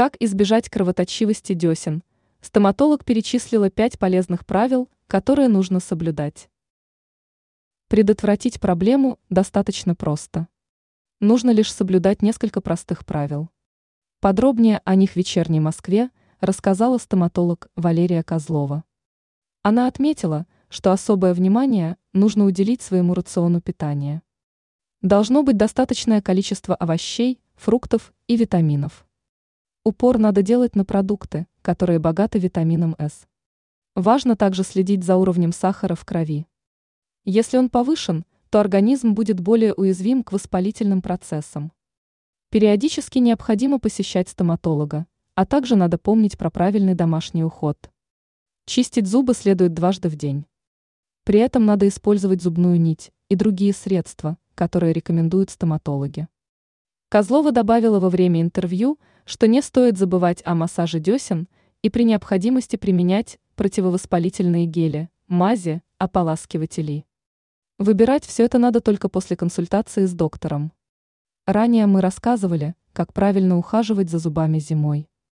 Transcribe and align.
Как 0.00 0.16
избежать 0.18 0.70
кровоточивости 0.70 1.52
десен? 1.52 2.02
Стоматолог 2.40 3.04
перечислила 3.04 3.68
пять 3.68 3.98
полезных 3.98 4.46
правил, 4.46 4.88
которые 5.06 5.48
нужно 5.48 5.78
соблюдать. 5.78 6.48
Предотвратить 7.88 8.60
проблему 8.60 9.18
достаточно 9.28 9.94
просто. 9.94 10.48
Нужно 11.20 11.50
лишь 11.50 11.70
соблюдать 11.70 12.22
несколько 12.22 12.62
простых 12.62 13.04
правил. 13.04 13.50
Подробнее 14.20 14.80
о 14.86 14.94
них 14.94 15.10
в 15.12 15.16
вечерней 15.16 15.60
Москве 15.60 16.08
рассказала 16.40 16.96
стоматолог 16.96 17.68
Валерия 17.76 18.22
Козлова. 18.22 18.84
Она 19.62 19.86
отметила, 19.86 20.46
что 20.70 20.92
особое 20.92 21.34
внимание 21.34 21.98
нужно 22.14 22.46
уделить 22.46 22.80
своему 22.80 23.12
рациону 23.12 23.60
питания. 23.60 24.22
Должно 25.02 25.42
быть 25.42 25.58
достаточное 25.58 26.22
количество 26.22 26.74
овощей, 26.74 27.38
фруктов 27.54 28.14
и 28.28 28.38
витаминов. 28.38 29.04
Упор 29.90 30.18
надо 30.18 30.42
делать 30.42 30.76
на 30.76 30.84
продукты, 30.84 31.48
которые 31.62 31.98
богаты 31.98 32.38
витамином 32.38 32.94
С. 33.00 33.26
Важно 33.96 34.36
также 34.36 34.62
следить 34.62 35.02
за 35.02 35.16
уровнем 35.16 35.50
сахара 35.50 35.96
в 35.96 36.04
крови. 36.04 36.46
Если 37.24 37.58
он 37.58 37.68
повышен, 37.68 38.24
то 38.50 38.60
организм 38.60 39.14
будет 39.14 39.40
более 39.40 39.74
уязвим 39.74 40.22
к 40.22 40.30
воспалительным 40.30 41.02
процессам. 41.02 41.72
Периодически 42.50 43.18
необходимо 43.18 43.80
посещать 43.80 44.28
стоматолога, 44.28 45.08
а 45.34 45.44
также 45.44 45.74
надо 45.74 45.98
помнить 45.98 46.38
про 46.38 46.52
правильный 46.52 46.94
домашний 46.94 47.42
уход. 47.42 47.90
Чистить 48.66 49.08
зубы 49.08 49.34
следует 49.34 49.74
дважды 49.74 50.08
в 50.08 50.14
день. 50.14 50.46
При 51.24 51.40
этом 51.40 51.64
надо 51.66 51.88
использовать 51.88 52.42
зубную 52.42 52.80
нить 52.80 53.10
и 53.28 53.34
другие 53.34 53.72
средства, 53.72 54.38
которые 54.54 54.92
рекомендуют 54.92 55.50
стоматологи. 55.50 56.28
Козлова 57.10 57.50
добавила 57.50 57.98
во 57.98 58.08
время 58.08 58.40
интервью, 58.40 59.00
что 59.24 59.48
не 59.48 59.62
стоит 59.62 59.98
забывать 59.98 60.42
о 60.44 60.54
массаже 60.54 61.00
десен 61.00 61.48
и 61.82 61.90
при 61.90 62.04
необходимости 62.04 62.76
применять 62.76 63.40
противовоспалительные 63.56 64.66
гели, 64.66 65.10
мази, 65.26 65.82
ополаскиватели. 65.98 67.04
Выбирать 67.78 68.24
все 68.24 68.44
это 68.44 68.58
надо 68.58 68.80
только 68.80 69.08
после 69.08 69.34
консультации 69.34 70.06
с 70.06 70.14
доктором. 70.14 70.70
Ранее 71.46 71.86
мы 71.86 72.00
рассказывали, 72.00 72.76
как 72.92 73.12
правильно 73.12 73.58
ухаживать 73.58 74.08
за 74.08 74.20
зубами 74.20 74.60
зимой. 74.60 75.09